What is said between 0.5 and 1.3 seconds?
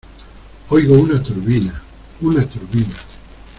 oigo una